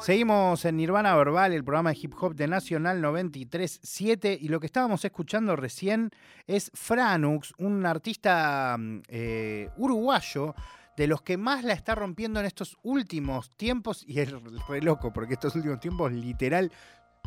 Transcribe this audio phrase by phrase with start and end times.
[0.00, 4.64] Seguimos en Nirvana Verbal, el programa de hip hop de Nacional 93.7 y lo que
[4.64, 6.10] estábamos escuchando recién
[6.46, 10.54] es Franux, un artista mm, eh, uruguayo
[10.96, 14.32] de los que más la está rompiendo en estos últimos tiempos y es
[14.68, 16.72] re loco porque estos últimos tiempos literal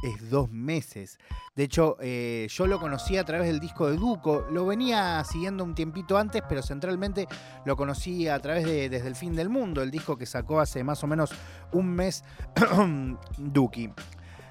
[0.04, 1.17] es dos meses.
[1.55, 4.45] De hecho, eh, yo lo conocí a través del disco de Duco.
[4.51, 7.27] Lo venía siguiendo un tiempito antes, pero centralmente
[7.65, 10.83] lo conocí a través de Desde el Fin del Mundo, el disco que sacó hace
[10.83, 11.31] más o menos
[11.71, 12.23] un mes
[13.37, 13.89] Duki.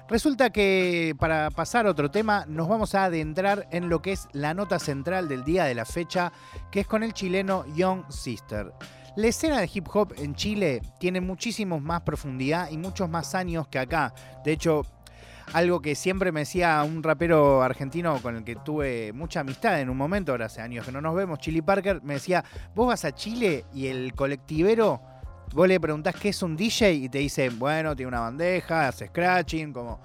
[0.09, 4.27] Resulta que para pasar a otro tema, nos vamos a adentrar en lo que es
[4.33, 6.33] la nota central del día de la fecha,
[6.71, 8.73] que es con el chileno Young Sister.
[9.15, 13.67] La escena de hip hop en Chile tiene muchísimos más profundidad y muchos más años
[13.67, 14.13] que acá.
[14.43, 14.83] De hecho,
[15.51, 19.89] algo que siempre me decía un rapero argentino con el que tuve mucha amistad en
[19.89, 22.43] un momento, ahora hace años que no nos vemos, Chili Parker, me decía,
[22.73, 25.01] vos vas a Chile y el colectivero,
[25.53, 29.07] vos le preguntás qué es un DJ y te dice, bueno, tiene una bandeja, hace
[29.07, 29.99] scratching, como...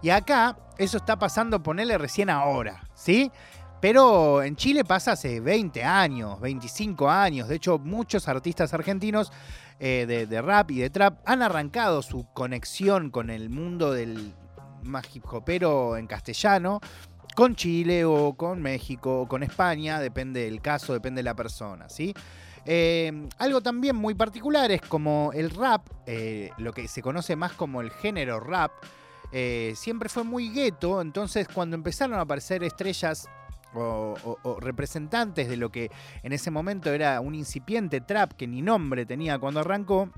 [0.00, 3.32] Y acá eso está pasando, ponele recién ahora, ¿sí?
[3.80, 7.48] Pero en Chile pasa hace 20 años, 25 años.
[7.48, 9.32] De hecho, muchos artistas argentinos
[9.78, 14.34] eh, de, de, rap y de trap han arrancado su conexión con el mundo del,
[14.82, 16.80] más hip hopero en castellano,
[17.34, 21.88] con Chile o con México o con España, depende del caso, depende de la persona,
[21.88, 22.14] ¿sí?
[22.64, 27.52] Eh, algo también muy particular es como el rap, eh, lo que se conoce más
[27.52, 28.72] como el género rap,
[29.32, 33.28] eh, siempre fue muy gueto, entonces cuando empezaron a aparecer estrellas
[33.74, 35.90] o, representantes de lo que
[36.22, 40.10] en ese momento era un incipiente trap que ni nombre tenía cuando arrancó,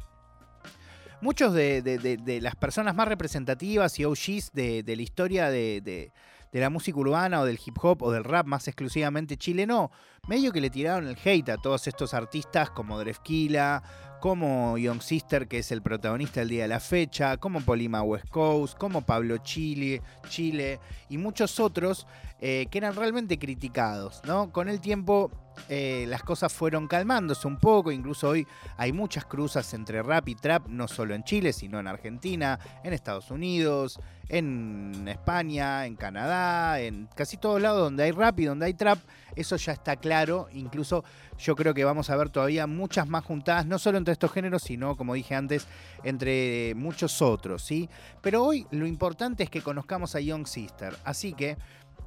[1.21, 6.13] muchos de, las personas más representativas y OGs de, la historia de,
[6.53, 9.91] la música urbana o del hip hop o del rap más exclusivamente chileno,
[10.29, 13.83] medio que le tiraron el hate a todos estos artistas como Drefkila,
[14.21, 18.29] como Young Sister, que es el protagonista del día de la fecha, como Polima West
[18.29, 22.07] Coast, como Pablo Chile, Chile y muchos otros
[22.41, 24.21] eh, que eran realmente criticados.
[24.25, 24.53] ¿no?
[24.53, 25.31] Con el tiempo
[25.69, 28.47] eh, las cosas fueron calmándose un poco, incluso hoy
[28.77, 32.93] hay muchas cruzas entre rap y trap, no solo en Chile, sino en Argentina, en
[32.93, 38.67] Estados Unidos, en España, en Canadá, en casi todos lados donde hay rap y donde
[38.67, 38.99] hay trap,
[39.37, 41.05] eso ya está claro, incluso
[41.39, 44.63] yo creo que vamos a ver todavía muchas más juntadas, no solo entre estos géneros,
[44.63, 45.67] sino, como dije antes,
[46.05, 47.89] entre muchos otros, ¿sí?
[48.21, 51.57] Pero hoy lo importante es que conozcamos a Young Sister, así que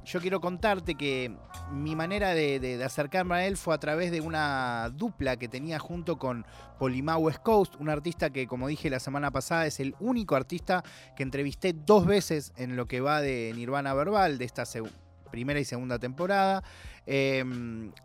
[0.04, 1.34] yo quiero contarte que
[1.72, 6.18] mi manera de, acercarme a él fue a través de una dupla que tenía junto
[6.18, 6.44] con
[6.78, 10.84] Polimá West Coast, un artista que, como dije la semana pasada, es el único artista
[11.16, 14.64] que entrevisté dos veces en lo que va de Nirvana Verbal, de esta
[15.34, 16.62] primera y segunda temporada.
[17.06, 17.44] Eh,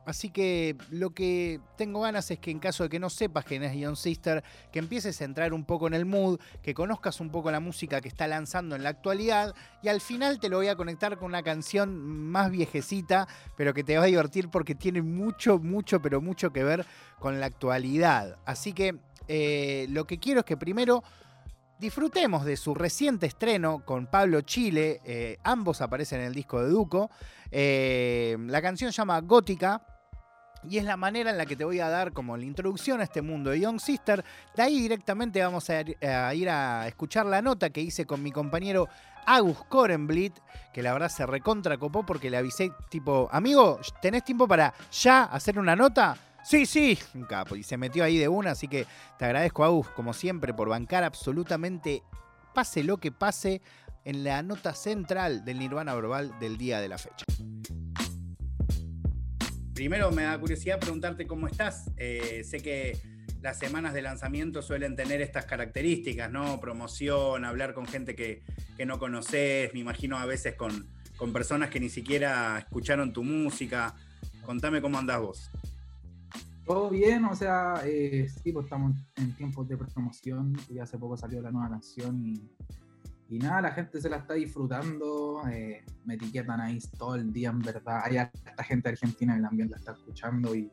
[0.05, 3.61] así que lo que tengo ganas es que en caso de que no sepas quién
[3.61, 7.29] es Young Sister, que empieces a entrar un poco en el mood, que conozcas un
[7.29, 9.53] poco la música que está lanzando en la actualidad
[9.83, 13.83] y al final te lo voy a conectar con una canción más viejecita, pero que
[13.83, 16.83] te va a divertir porque tiene mucho, mucho, pero mucho que ver
[17.19, 18.39] con la actualidad.
[18.43, 18.97] Así que
[19.27, 21.03] eh, lo que quiero es que primero
[21.79, 25.01] disfrutemos de su reciente estreno con Pablo Chile.
[25.05, 27.09] Eh, ambos aparecen en el disco de Duco.
[27.51, 29.81] Eh, la canción se llama Gótica.
[30.69, 33.05] Y es la manera en la que te voy a dar como la introducción a
[33.05, 34.25] este mundo de Young Sister.
[34.57, 38.89] De ahí directamente vamos a ir, a, escuchar la nota que hice con mi compañero
[39.25, 40.37] Agus Korenblit,
[40.73, 45.23] que la verdad se recontra copó porque le avisé tipo, amigo, ¿tenés tiempo para ya
[45.23, 46.17] hacer una nota?
[46.49, 47.55] Sí, sí, un capo.
[47.55, 48.87] Y se metió ahí de una, así que
[49.19, 52.01] te agradezco, Agus, como siempre, por bancar absolutamente,
[52.55, 53.61] pase lo que pase,
[54.03, 57.23] en la nota central del Nirvana Verbal del día de la fecha.
[59.75, 61.91] Primero me da curiosidad preguntarte cómo estás.
[61.97, 62.97] Eh, sé que
[63.41, 66.59] las semanas de lanzamiento suelen tener estas características, ¿no?
[66.59, 68.41] Promoción, hablar con gente que,
[68.75, 73.23] que no conoces, me imagino a veces con, con personas que ni siquiera escucharon tu
[73.23, 73.93] música.
[74.41, 75.51] Contame cómo andás vos.
[76.69, 81.17] Todo bien, o sea, eh, sí, pues estamos en tiempos de promoción y hace poco
[81.17, 82.47] salió la nueva canción y,
[83.27, 87.49] y nada, la gente se la está disfrutando, eh, me etiquetan ahí todo el día,
[87.49, 88.01] en verdad.
[88.03, 90.71] Hay esta gente argentina que también la está escuchando y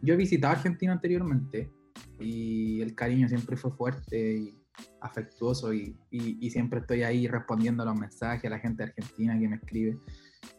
[0.00, 1.70] yo he visitado Argentina anteriormente
[2.18, 4.58] y el cariño siempre fue fuerte y
[5.02, 9.38] afectuoso y, y, y siempre estoy ahí respondiendo a los mensajes a la gente argentina
[9.38, 9.98] que me escribe.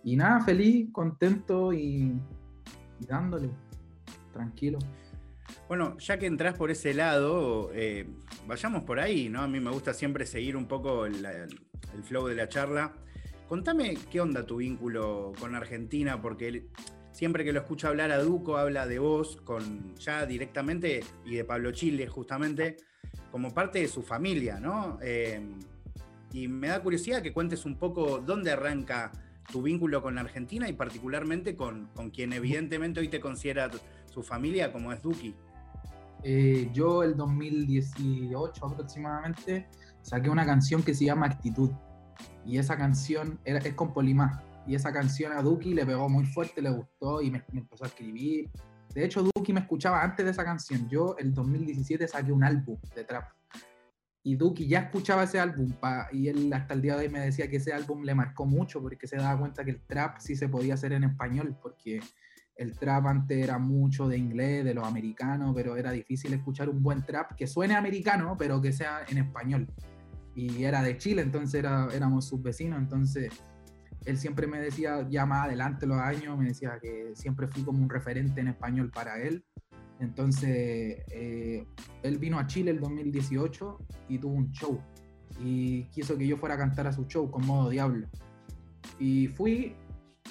[0.04, 2.14] Y nada, feliz, contento y,
[3.00, 3.50] y dándole
[4.38, 4.78] tranquilo.
[5.68, 8.08] Bueno, ya que entras por ese lado, eh,
[8.48, 9.42] vayamos por ahí, ¿no?
[9.42, 11.26] A mí me gusta siempre seguir un poco el,
[12.04, 12.94] flow de la charla.
[13.48, 16.68] Contame qué onda tu vínculo con Argentina, porque
[17.12, 21.44] siempre que lo escucho hablar a Duco, habla de vos, con ya directamente, y de
[21.44, 22.78] Pablo Chile, justamente.
[23.32, 25.00] como parte de su familia, ¿no?
[25.02, 25.42] Eh,
[26.34, 29.12] y me da curiosidad que cuentes un poco dónde arranca
[29.52, 33.70] tu vínculo con la Argentina y particularmente con, con quien evidentemente hoy te considera
[34.18, 35.36] su familia, como es Duki.
[36.24, 39.68] Eh, yo el 2018 aproximadamente
[40.02, 41.70] saqué una canción que se llama Actitud.
[42.44, 44.42] Y esa canción era, es con Polimá.
[44.66, 47.88] Y esa canción a Duki le pegó muy fuerte, le gustó y me, empezó a
[47.88, 48.50] escribir.
[48.96, 50.90] De hecho, Duki me escuchaba antes de esa canción.
[50.90, 53.30] Yo el 2017 saqué un álbum de trap.
[54.24, 55.72] Y Duki ya escuchaba ese álbum
[56.12, 58.82] y él hasta el día de hoy me decía que ese álbum le marcó mucho
[58.82, 62.02] porque se daba cuenta que el trap sí se podía hacer en español porque
[62.58, 66.82] el trap antes era mucho de inglés, de los americanos, pero era difícil escuchar un
[66.82, 69.68] buen trap que suene americano, pero que sea en español.
[70.36, 73.32] Y era de Chile, entonces era, éramos sus vecinos, entonces
[74.06, 77.84] él siempre me decía, ya más adelante los años, me decía que siempre fui como
[77.84, 79.44] un referente en español para él.
[80.00, 81.66] Entonces, eh,
[82.04, 84.80] él vino a Chile el 2018 y tuvo un show.
[85.44, 88.08] Y quiso que yo fuera a cantar a su show con modo diablo.
[88.98, 89.76] Y fui,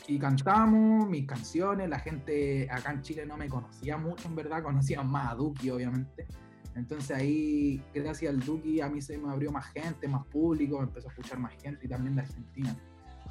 [0.08, 1.88] y cantamos mis canciones.
[1.88, 5.70] La gente acá en Chile no me conocía mucho, en verdad, conocían más a Duki,
[5.70, 6.26] obviamente.
[6.74, 11.08] Entonces ahí, gracias al Duki, a mí se me abrió más gente, más público, empezó
[11.08, 12.76] a escuchar más gente y también de Argentina.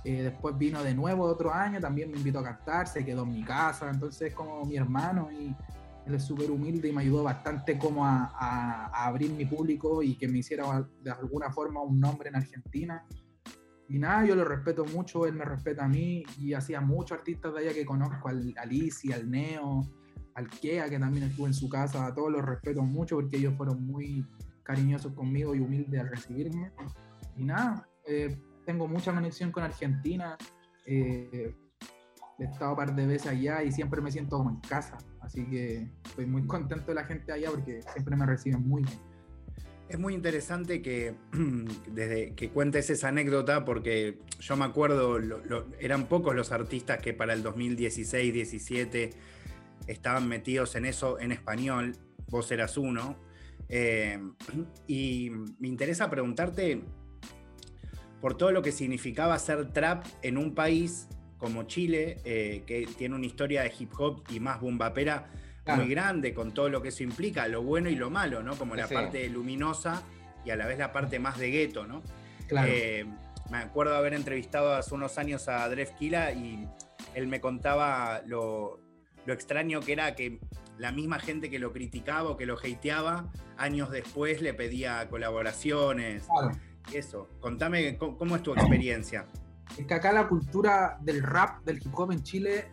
[0.04, 3.34] Eh, después vino de nuevo otro año, también me invitó a cantar, se quedó en
[3.34, 5.56] mi casa, entonces es como mi hermano y
[6.06, 10.16] él es súper humilde y me ayudó bastante como a, a, abrir mi público y
[10.16, 13.04] que me hiciera de alguna forma un nombre en Argentina.
[13.88, 17.54] Y nada, yo lo respeto mucho, él me respeta a mí y hacía muchos artistas
[17.54, 19.82] de allá que conozco, al Alicia, al Neo,
[20.34, 23.54] al Kea, que también estuvo en su casa, a todos los respeto mucho porque ellos
[23.56, 24.26] fueron muy
[24.64, 26.72] cariñosos conmigo y humildes al recibirme.
[27.38, 28.36] Y nada, eh,
[28.66, 30.36] tengo mucha conexión con Argentina,
[30.88, 31.56] eh,
[32.40, 35.46] he estado un par de veces allá y siempre me siento como en casa, así
[35.46, 39.15] que estoy muy contento de la gente allá porque siempre me reciben muy bien.
[39.88, 41.14] Es muy interesante que
[41.88, 45.20] desde que cuentes esa anécdota, porque yo me acuerdo,
[45.80, 49.12] eran pocos los artistas que para el 2016-17
[49.88, 51.96] estaban metidos en eso en español,
[52.28, 53.18] vos eras uno.
[53.70, 54.20] Eh,
[54.88, 56.82] y me interesa preguntarte
[58.22, 63.14] por todo lo que significaba hacer trap en un país como Chile, eh, que tiene
[63.14, 64.60] una historia de hip hop y más
[65.68, 68.56] muy grande con todo lo que eso implica, lo bueno y lo malo, ¿no?
[68.56, 70.04] Como la parte luminosa
[70.44, 72.04] y a la vez la parte más de gueto, ¿no?
[72.52, 73.06] Eh,
[73.50, 76.68] me acuerdo haber entrevistado hace unos años a Dref Kila y
[77.14, 78.80] él me contaba lo,
[79.28, 80.40] extraño que era que
[80.78, 86.28] la misma gente que lo criticaba o que lo hateaba, años después le pedía colaboraciones.
[86.94, 89.26] Eso, contame cómo es tu experiencia.
[89.78, 92.66] Es que acá la cultura del rap, del hip hop en Chile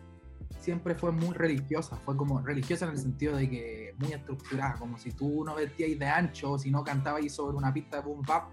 [0.63, 4.97] siempre fue muy religiosa, fue como religiosa en el sentido de que muy estructurada, como
[4.97, 8.49] si tú no vestías de ancho, si no cantabas sobre una pista de boom bap,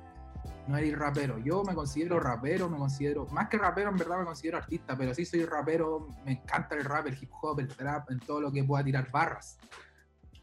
[0.67, 1.39] no eres rapero.
[1.39, 5.15] Yo me considero rapero, me considero, más que rapero en verdad me considero artista, pero
[5.15, 8.51] sí soy rapero, me encanta el rap, el hip hop, el trap, en todo lo
[8.51, 9.57] que pueda tirar barras.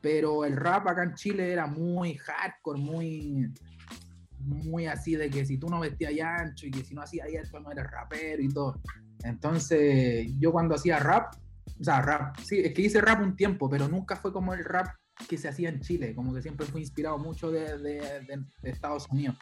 [0.01, 3.51] Pero el rap acá en Chile era muy hardcore, muy
[4.39, 7.59] muy así de que si tú no vestías ancho y que si no hacías esto
[7.59, 8.79] no eres rapero y todo.
[9.23, 11.33] Entonces, yo cuando hacía rap,
[11.79, 14.63] o sea, rap, sí, es que hice rap un tiempo, pero nunca fue como el
[14.63, 14.87] rap
[15.27, 19.35] que se hacía en Chile, como que siempre fue inspirado mucho de, de, Estados Unidos.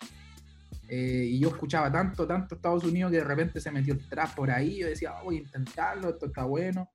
[0.88, 4.36] Eh, y yo escuchaba tanto, tanto Estados Unidos que de repente se metió el trap
[4.36, 4.80] por ahí.
[4.80, 6.92] Yo decía, oh, voy a intentarlo, esto está bueno.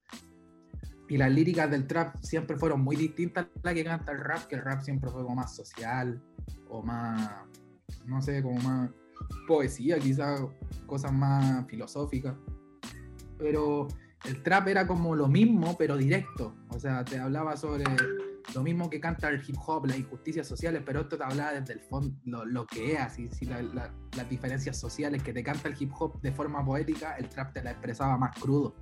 [1.09, 4.47] Y las líricas del trap siempre fueron muy distintas a la que canta el rap,
[4.47, 6.23] que el rap siempre fue como más social
[6.69, 7.37] o más,
[8.07, 8.91] no sé, como más
[9.49, 10.41] poesía, quizás
[10.87, 12.37] cosas más filosóficas.
[13.39, 13.89] Pero
[14.25, 16.55] el trap era como lo mismo, pero directo.
[16.69, 17.85] O sea, te hablaba sobre
[18.55, 21.75] lo mismo que canta el hip hop, las injusticias sociales, pero esto te hablaba desde
[21.75, 25.93] el fondo, lo, que es, así, si las diferencias sociales que te canta el hip
[25.99, 28.75] hop de forma poética, el trap te la expresaba más crudo.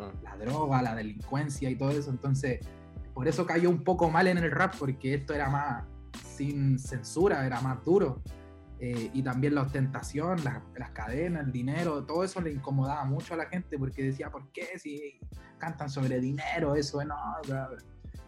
[0.00, 0.12] Ah.
[0.22, 2.10] La droga, la delincuencia y todo eso.
[2.10, 2.60] Entonces,
[3.14, 5.84] por eso cayó un poco mal en el rap, porque esto era más
[6.36, 8.22] sin censura, era más duro.
[8.84, 13.36] Eh, y también la ostentación, las cadenas, el dinero, todo eso le incomodaba mucho a
[13.36, 15.20] la gente porque decía, ¿por qué si
[15.56, 16.74] cantan sobre dinero?
[16.74, 17.14] Eso no.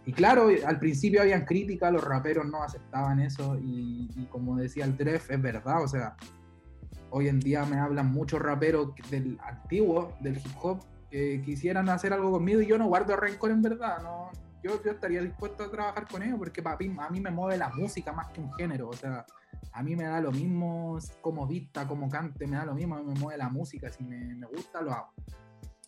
[0.06, 4.96] Y claro, al principio habían críticas, los raperos no aceptaban eso y, como decía el
[4.96, 6.14] Tref, es verdad, o sea,
[7.10, 12.12] hoy en día me hablan muchos raperos del antiguo, del hip hop, que quisieran hacer
[12.12, 14.30] algo conmigo y yo no guardo rencor en verdad, no,
[14.64, 17.68] yo, yo estaría dispuesto a trabajar con ellos porque papi, a mí me mueve la
[17.68, 19.24] música más que un género, o sea,
[19.72, 23.02] a mí me da lo mismo como vista, como cante, me da lo mismo, a
[23.02, 25.12] mí me mueve la música, si me, me gusta lo hago.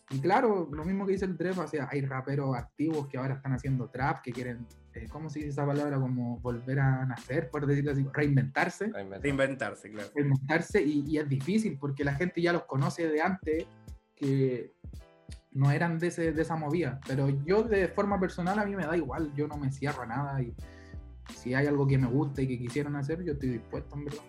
[0.09, 3.35] Y claro, lo mismo que dice el trap, o sea, hay raperos activos que ahora
[3.35, 4.65] están haciendo trap, que quieren
[4.97, 5.99] eh, ¿cómo se dice esa palabra?
[5.99, 8.91] Como volver a nacer, por decirlo así, reinventarse.
[9.21, 10.09] Reinventarse, claro.
[10.15, 13.65] Reinventarse y, es difícil porque la gente ya los conoce de antes
[14.15, 14.73] que
[15.57, 16.99] no eran de, ese, de esa movida.
[17.07, 20.05] Pero yo de forma personal a mí me da igual, yo no me cierro a
[20.05, 20.53] nada y
[21.35, 24.23] si hay algo que me gusta y que quisieran hacer, yo estoy dispuesto, en verdad.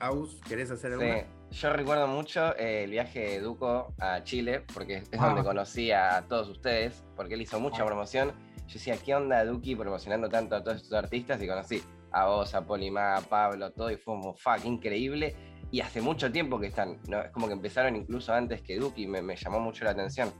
[0.00, 1.04] Aus, ¿querés hacer algo?
[1.04, 1.58] Sí.
[1.58, 5.44] Yo recuerdo mucho eh, el viaje de Duco a Chile, porque es donde ah.
[5.44, 7.86] conocí a todos ustedes, porque él hizo mucha ah.
[7.86, 8.32] promoción
[8.70, 11.42] yo decía, ¿qué onda Duki promocionando tanto a todos estos artistas?
[11.42, 15.34] Y conocí a vos, a Polimá, a Pablo, todo, y fue como, fuck, increíble.
[15.70, 17.22] Y hace mucho tiempo que están, ¿no?
[17.22, 20.32] es como que empezaron incluso antes que Duki, me, me llamó mucho la atención.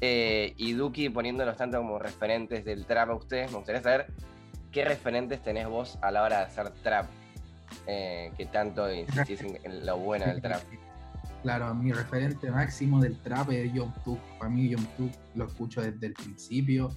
[0.00, 4.06] Eh, y Duki poniéndolos tanto como referentes del trap a ustedes, me gustaría saber
[4.70, 7.06] qué referentes tenés vos a la hora de hacer trap,
[7.86, 10.62] eh, que tanto insistís en, lo bueno del trap.
[11.42, 14.20] Claro, mi referente máximo del trap es Young Tuk.
[14.38, 16.88] Para mí Young Tuk lo escucho desde el principio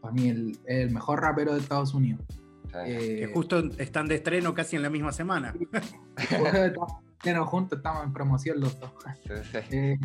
[0.00, 2.24] para mí el, el mejor rapero de Estados Unidos.
[2.72, 5.54] que eh, justo están de estreno casi en la misma semana.
[7.22, 8.90] estamos juntos, estamos en promoción los dos.
[9.70, 9.98] Eh,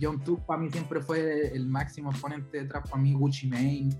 [0.00, 3.90] John Tuck para mí siempre fue el máximo exponente de trap, para mí Gucci Mane,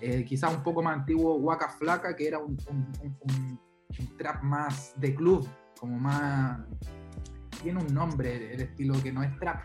[0.00, 2.56] eh, quizás un poco más antiguo Waka Flaca, que era un,
[3.00, 3.60] un,
[4.18, 5.48] trap más de club,
[5.78, 6.60] como más...
[7.62, 9.64] Tiene un nombre, el estilo que no es trap,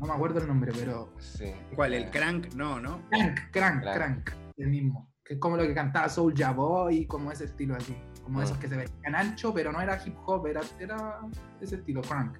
[0.00, 1.12] no me acuerdo el nombre, pero.
[1.18, 1.52] Sí.
[1.74, 1.94] ¿Cuál?
[1.94, 2.54] ¿El Crank?
[2.54, 3.02] No, ¿no?
[3.10, 5.10] Crank, Crank, Crank, el mismo.
[5.24, 7.96] Que es como lo que cantaba Soul Boy, como ese estilo así.
[8.24, 11.20] Como esos que se veían ancho, pero no era hip hop, era, era
[11.60, 12.36] ese estilo, Crank.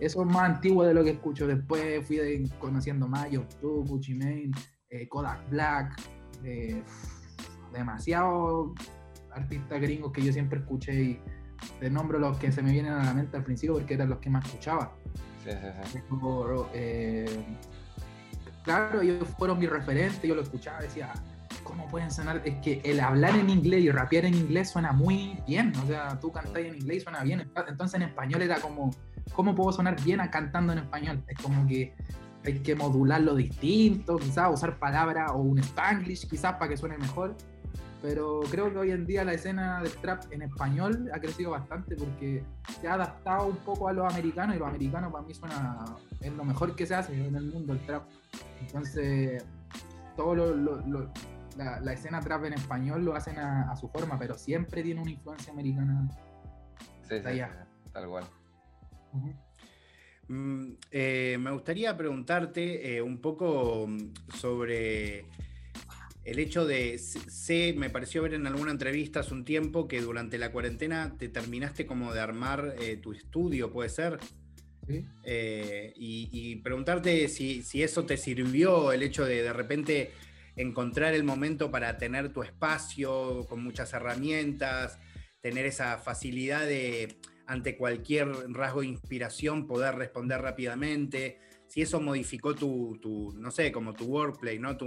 [0.00, 1.46] Eso es más antiguo de lo que escucho.
[1.46, 4.50] Después fui conociendo más YouTube, Gucci Mane,
[4.90, 6.00] eh, Kodak Black,
[6.42, 6.82] eh,
[7.72, 8.72] demasiados
[9.30, 11.20] artistas gringos que yo siempre escuché y
[11.80, 14.18] te nombro los que se me vienen a la mente al principio porque eran los
[14.18, 14.92] que más escuchaba.
[16.74, 17.44] Eh,
[18.64, 21.12] claro, ellos fueron mi referente, yo lo escuchaba, decía,
[21.62, 22.42] ¿cómo pueden sonar?
[22.44, 26.18] Es que el hablar en inglés y rapear en inglés suena muy bien, o sea,
[26.20, 28.90] tú cantas en inglés y suena bien, entonces en español era como,
[29.32, 31.22] ¿cómo puedo sonar bien cantando en español?
[31.28, 31.94] Es como que
[32.44, 37.36] hay que modularlo distinto, quizás usar palabras o un spanglish quizás para que suene mejor
[38.02, 41.94] pero creo que hoy en día la escena del trap en español ha crecido bastante
[41.94, 42.42] porque
[42.80, 45.84] se ha adaptado un poco a los americanos y los americanos para mí suena,
[46.20, 48.02] es lo mejor que se hace en el mundo el trap.
[48.60, 49.44] Entonces,
[50.16, 51.12] todo lo,
[51.56, 55.52] la, escena trap en español lo hacen a, su forma, pero siempre tiene una influencia
[55.52, 56.08] americana.
[57.08, 57.40] Sí, sí,
[57.92, 58.24] tal cual.
[60.28, 63.88] Mm, eh, me gustaría preguntarte eh, un poco
[64.34, 65.26] sobre
[66.24, 70.38] el hecho de, sé, me pareció ver en alguna entrevista hace un tiempo que durante
[70.38, 74.18] la cuarentena te terminaste como de armar eh, tu estudio, ¿puede ser?
[74.86, 75.04] Sí.
[75.24, 80.10] Eh, y, preguntarte si, eso te sirvió, el hecho de de repente
[80.56, 84.98] encontrar el momento para tener tu espacio con muchas herramientas,
[85.40, 92.54] tener esa facilidad de ante cualquier rasgo de inspiración poder responder rápidamente, si eso modificó
[92.54, 94.76] tu, tu no sé, como tu workplay, ¿no?
[94.76, 94.86] Tu,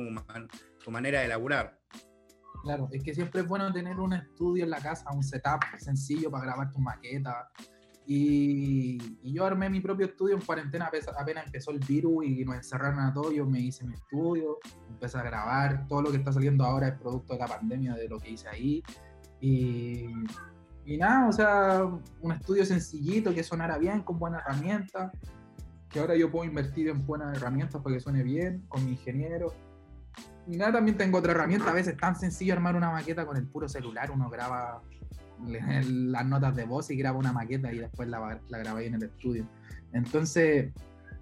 [0.83, 1.79] tu manera de laburar.
[2.63, 6.31] Claro, es que siempre es bueno tener un estudio en la casa, un setup sencillo
[6.31, 7.47] para grabar tus maquetas.
[8.07, 12.99] Y, yo armé mi propio estudio en cuarentena, apenas empezó el virus y nos encerraron
[12.99, 14.59] a todos, yo me hice mi estudio,
[14.89, 18.07] empecé a grabar, todo lo que está saliendo ahora es producto de la pandemia, de
[18.07, 18.83] lo que hice ahí.
[19.41, 20.05] Y,
[20.85, 21.83] y nada, o sea,
[22.21, 25.11] un estudio sencillito que sonara bien, con buenas herramientas,
[25.89, 29.53] que ahora yo puedo invertir en buenas herramientas para que suene bien, con mi ingeniero
[30.47, 31.71] y nada, también tengo otra herramienta.
[31.71, 34.11] A veces es tan sencillo armar una maqueta con el puro celular.
[34.11, 34.81] Uno graba
[35.47, 38.95] las notas de voz y graba una maqueta y después la, la graba ahí en
[38.95, 39.47] el estudio.
[39.93, 40.73] Entonces,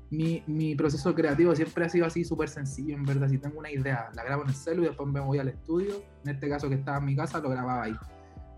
[0.10, 3.28] mi, mi, proceso creativo siempre ha sido así, súper sencillo, en verdad.
[3.30, 6.04] Si tengo una idea, la grabo en el celular y después me voy al estudio.
[6.24, 7.96] En este caso que estaba en mi casa, lo grababa ahí.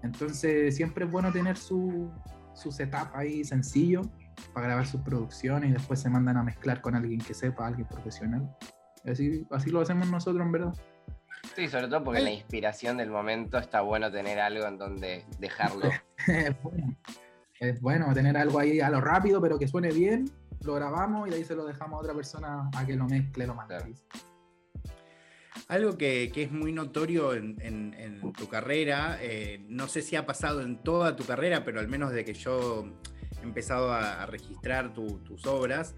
[0.04, 2.12] Entonces, siempre es bueno tener su,
[2.54, 4.02] su setup ahí sencillo
[4.54, 7.88] para grabar sus producciones y después se mandan a mezclar con alguien que sepa, alguien
[7.88, 8.54] profesional.
[9.06, 10.74] Así, así lo hacemos nosotros, en verdad.
[11.56, 15.90] Sí, sobre todo porque la inspiración del momento está bueno tener algo en donde dejarlo.
[16.28, 16.98] es, bueno.
[17.60, 20.30] es bueno tener algo ahí a lo rápido, pero que suene bien,
[20.62, 23.56] lo grabamos y ahí se lo dejamos a otra persona a que lo mezcle lo
[23.56, 23.68] más
[25.68, 30.82] Algo que, es muy notorio en, tu carrera, eh, no sé si ha pasado en
[30.82, 32.86] toda tu carrera, pero al menos de que yo
[33.40, 35.96] he empezado a, registrar tus obras,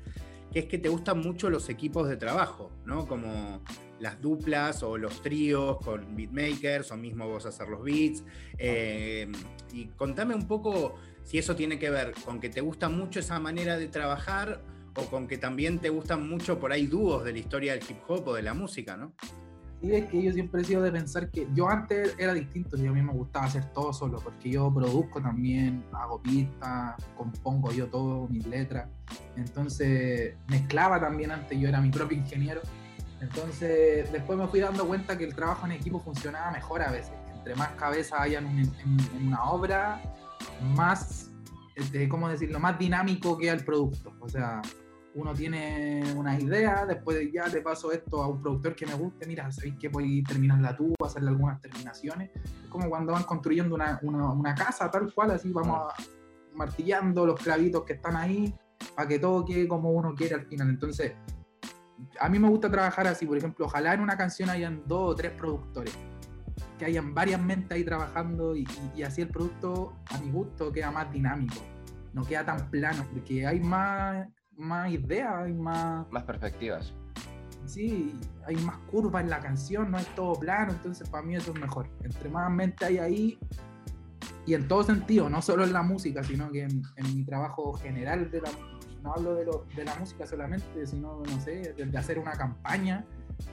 [0.51, 3.07] que es que te gustan mucho los equipos de trabajo, ¿no?
[3.07, 3.61] Como
[3.99, 8.23] las duplas o los tríos con beatmakers o mismo vos hacer los beats.
[8.57, 9.31] Eh,
[9.73, 13.39] y contame un poco si eso tiene que ver con que te gusta mucho esa
[13.39, 14.61] manera de trabajar
[14.95, 17.97] o con que también te gustan mucho por ahí dúos de la historia del hip
[18.07, 19.13] hop o de la música, ¿no?
[19.81, 22.87] Sí, es que yo siempre he sido de pensar que yo antes era distinto, y
[22.87, 27.87] a mí me gustaba hacer todo solo, porque yo produzco también, hago pistas, compongo yo
[27.87, 28.89] todo, mis letras.
[29.35, 32.61] Entonces mezclaba también antes, yo era mi propio ingeniero.
[33.21, 37.13] Entonces después me fui dando cuenta que el trabajo en equipo funcionaba mejor a veces.
[37.35, 40.01] Entre más cabezas hayan en, en, una obra,
[40.75, 41.29] más,
[41.75, 44.11] este, ¿cómo decirlo?, más dinámico queda el producto.
[44.19, 44.61] O sea,
[45.17, 49.25] uno tiene una idea, después ya le paso esto a un productor que me guste,
[49.25, 52.29] mira, sabéis que voy a terminarla tú, hacerle algunas terminaciones.
[52.35, 55.91] Es como cuando van construyendo una, una, una casa tal cual, así vamos
[56.53, 58.53] martillando los clavitos que están ahí
[58.95, 60.69] para que todo quede como uno quiere al final.
[60.69, 61.13] Entonces,
[62.19, 65.15] a mí me gusta trabajar así, por ejemplo, ojalá en una canción hayan dos o
[65.15, 65.97] tres productores,
[66.77, 70.91] que hayan varias mentes ahí trabajando y, y así el producto, a mi gusto, queda
[70.91, 71.55] más dinámico,
[72.13, 74.27] no queda tan plano, porque hay más
[74.57, 76.09] más ideas, hay más...
[76.11, 76.93] Más perspectivas.
[77.65, 81.51] Sí, hay más curvas en la canción, no es todo plano, entonces para mí eso
[81.53, 81.89] es mejor.
[82.03, 83.39] Entre más mente hay ahí,
[84.45, 86.81] y en todo sentido, no solo en la música, sino que en,
[87.13, 88.49] mi trabajo general de la
[89.03, 93.05] no hablo de, lo, de la música solamente, sino, no sé, de, hacer una campaña,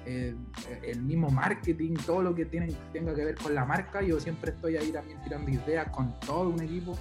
[0.07, 0.35] eh,
[0.83, 4.53] el mismo marketing, todo lo que tiene, tenga que ver con la marca, yo siempre
[4.53, 6.97] estoy ahí también tirando ideas con todo un equipo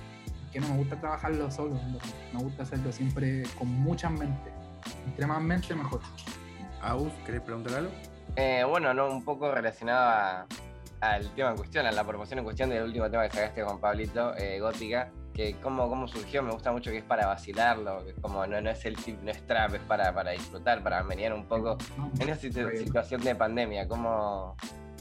[0.53, 1.79] que no me gusta trabajarlo solo,
[2.31, 4.53] me gusta hacerlo siempre con muchas mentes.
[5.07, 5.99] Entre más mente, mejor.
[6.81, 7.91] Aus, ¿querés preguntar algo?
[8.35, 10.45] Eh, bueno, no, un poco relacionado
[11.01, 13.79] al tema en cuestión, a la promoción en cuestión del último tema que sacaste con
[13.79, 18.13] Pablito, eh, Gótica, que cómo, cómo surgió, me gusta mucho que es para vacilarlo, que
[18.13, 21.33] como no, no es el tip, no es trap, es para, para disfrutar, para mediar
[21.33, 21.77] un poco
[22.19, 24.55] en esa situación de pandemia, cómo,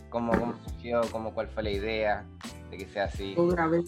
[0.09, 2.25] cómo, cómo surgió, cómo, cuál fue la idea
[2.71, 3.83] de que sea así yo grabé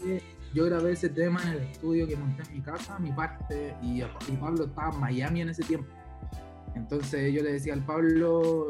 [0.91, 4.03] ese tema en el estudio que monté en mi casa, mi parte, y,
[4.41, 5.89] Pablo estaba en Miami en ese tiempo.
[6.75, 8.69] Entonces yo le decía al Pablo,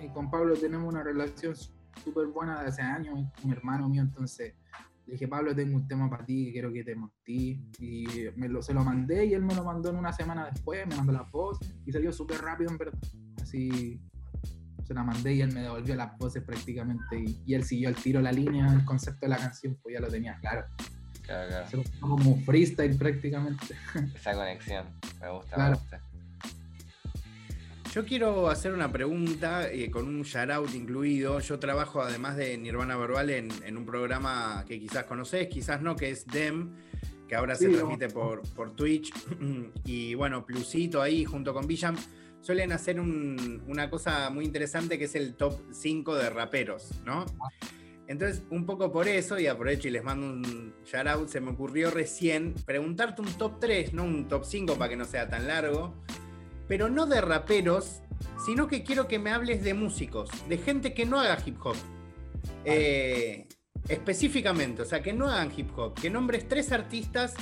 [0.00, 1.54] y con Pablo tenemos una relación
[2.02, 4.54] súper buena de hace años, mi hermano mío, entonces
[5.06, 7.60] le dije, Pablo, tengo un tema para ti que quiero que te monté.
[7.78, 10.86] Y me lo, se lo mandé y él me lo mandó en una semana después,
[10.86, 12.98] me mandó la voz y salió súper rápido en verdad.
[13.42, 14.00] Así
[14.82, 18.20] se la mandé y él me devolvió las voces prácticamente y él siguió el tiro
[18.20, 20.66] la línea, el concepto de la canción, pues ya lo tenía claro.
[21.26, 21.66] Claro,
[22.00, 23.74] Como freestyle prácticamente.
[24.14, 24.86] Esa conexión,
[25.20, 25.78] me gusta,
[27.92, 31.40] Yo quiero hacer una pregunta eh, con un shout incluido.
[31.40, 36.10] Yo trabajo, además de Nirvana Verbal, en, un programa que quizás conocés, quizás no, que
[36.10, 36.74] es DEM,
[37.26, 39.12] que ahora se transmite por, por Twitch.
[39.84, 41.96] y bueno, Plusito ahí junto con Villam
[42.44, 47.24] suelen hacer una cosa muy interesante que es el top 5 de raperos, ¿no?
[48.06, 51.52] Entonces, un poco por eso, y aprovecho y les mando un shout out, se me
[51.52, 55.46] ocurrió recién preguntarte un top 3, no un top 5 para que no sea tan
[55.46, 55.94] largo,
[56.68, 58.02] pero no de raperos,
[58.44, 61.76] sino que quiero que me hables de músicos, de gente que no haga hip hop.
[62.66, 63.48] Eh,
[63.88, 67.34] específicamente, o sea, que no hagan hip hop, que nombres tres artistas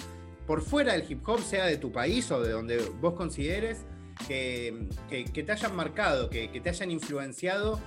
[0.47, 3.85] por fuera del hip hop, sea de tu país o de donde vos consideres,
[4.29, 7.81] que, te hayan marcado, que, que te hayan influenciado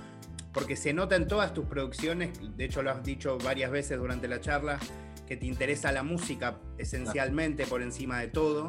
[0.56, 4.26] porque se nota en todas tus producciones, de hecho lo has dicho varias veces durante
[4.26, 4.78] la charla,
[5.26, 8.68] que te interesa la música esencialmente por encima de todo.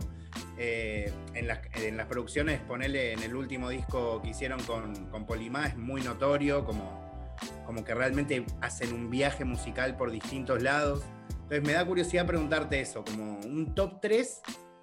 [0.58, 1.60] Eh, en, las,
[2.08, 7.38] producciones, ponele en el último disco que hicieron con, con Polimá, es muy notorio, como,
[7.66, 11.06] como que realmente hacen un viaje musical por distintos lados.
[11.30, 14.42] Entonces me da curiosidad preguntarte eso, como un top 3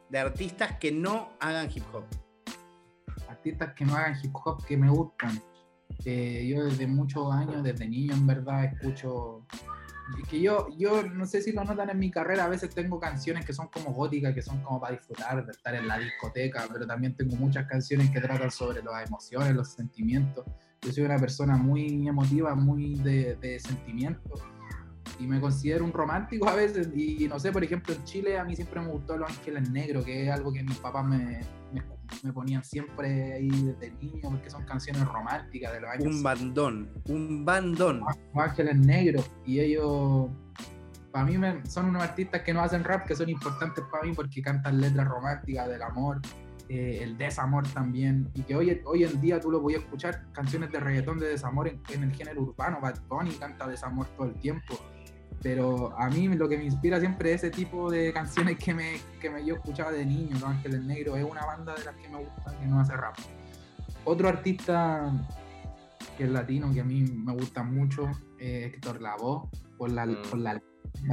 [0.08, 2.04] de artistas que no hagan hip hop.
[3.28, 5.38] Artistas que no hagan hip hop que me gustan
[6.04, 9.46] yo desde muchos años, desde niño en verdad, escucho
[10.28, 13.44] que yo, yo no sé si lo notan en mi carrera, a veces tengo canciones
[13.44, 16.86] que son como góticas, que son como para disfrutar, de estar en la discoteca, pero
[16.86, 20.44] también tengo muchas canciones que tratan sobre las emociones, los sentimientos.
[20.82, 24.42] Yo soy una persona muy emotiva, muy de, de sentimientos
[25.18, 26.88] y me considero un romántico a veces.
[26.94, 30.04] Y no sé, por ejemplo, en Chile a mí siempre me gustó Los Ángeles Negros,
[30.04, 31.40] que es algo que mis papás me,
[31.72, 31.82] me,
[32.32, 36.14] ponían siempre ahí desde niño, porque son canciones románticas de los años.
[36.14, 38.00] Un bandón, un bandón.
[38.00, 39.30] Los Ángeles Negros.
[39.44, 40.28] Y ellos,
[41.12, 41.36] para mí,
[41.68, 45.06] son unos artistas que no hacen rap, que son importantes para mí porque cantan letras
[45.08, 46.20] románticas del amor.
[46.68, 50.24] Eh, el desamor también, y que hoy, hoy en día tú lo voy a escuchar,
[50.32, 54.28] canciones de reggaetón de desamor en, en el género urbano, Bad Bunny canta desamor todo
[54.28, 54.74] el tiempo,
[55.44, 58.94] pero a mí lo que me inspira siempre es ese tipo de canciones que me,
[59.20, 60.30] que me yo escuchaba de niño.
[60.32, 63.14] Los Ángeles Negros es una banda de las que me gusta, que no hace rap.
[64.06, 65.12] Otro artista
[66.16, 70.16] que es latino, que a mí me gusta mucho, es Héctor Lavoe, por la, mm.
[70.30, 70.62] por la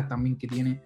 [0.07, 0.81] también que tiene,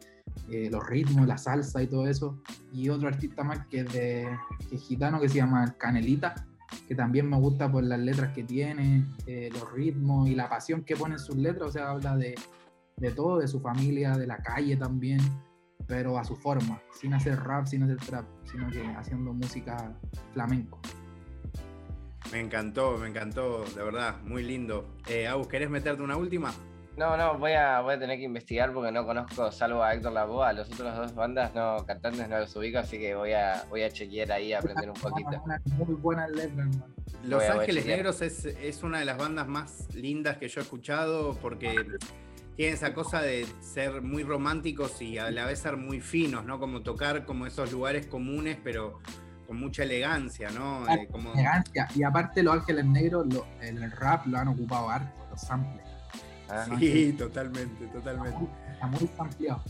[0.50, 2.42] eh, los ritmos, la salsa y todo eso.
[2.74, 4.28] Y otro artista más que es de
[4.72, 6.34] que gitano que se llama Canelita,
[6.88, 10.84] que también me gusta por las letras que tiene, eh, los ritmos y la pasión
[10.84, 12.34] que pone en sus letras, o sea, habla de,
[12.98, 15.20] de todo, de su familia, de la calle también,
[15.88, 19.94] pero a su forma, sin hacer rap, sin hacer trap, sino que haciendo música
[20.34, 20.80] flamenco.
[22.32, 24.96] Me encantó, me encantó, de verdad, muy lindo.
[25.08, 26.54] Eh, Agus, ¿querés meterte una última?
[26.98, 30.14] No, no, voy a, voy a tener que investigar porque no conozco, salvo a Héctor
[30.14, 33.66] Lavoe, a los otros dos bandas, no, cantantes no los ubico, así que voy a,
[33.70, 35.44] voy a chequear ahí, a aprender un poquito.
[35.78, 36.70] muy buenas letras,
[37.26, 41.38] Los Ángeles Negros es, es, una de las bandas más lindas que yo he escuchado
[41.42, 41.76] porque
[42.56, 46.60] tienen esa cosa de ser muy románticos y a la vez ser muy finos, ¿no?
[46.60, 49.00] Como tocar como esos lugares comunes, pero
[49.46, 50.88] con mucha elegancia, ¿no?
[50.90, 51.34] Eh, como...
[51.34, 51.88] Elegancia.
[51.96, 53.28] Y aparte los Ángeles Negros,
[53.62, 55.86] el rap lo han ocupado harto, los samples.
[56.50, 58.48] Ah, sí, totalmente, totalmente.
[58.72, 59.64] Está muy, ampliado.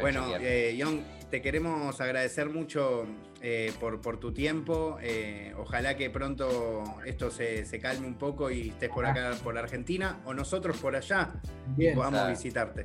[0.00, 3.06] Bueno, eh, John, te queremos agradecer mucho
[3.40, 4.98] eh, por, por, tu tiempo.
[5.00, 9.56] Eh, ojalá que pronto esto se, se, calme un poco y estés por acá, por
[9.56, 11.30] Argentina, o nosotros por allá,
[11.68, 12.84] Bien, y podamos visitarte.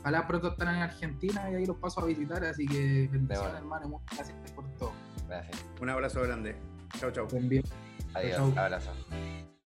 [0.00, 3.88] Ojalá pronto estén en Argentina y ahí los paso a visitar, así que bendiciones, hermano,
[3.88, 4.92] muchas gracias por todo.
[5.26, 5.64] Gracias.
[5.80, 6.56] Un abrazo grande.
[6.98, 7.26] Chau, chau.
[8.12, 8.92] Adiós, abrazo.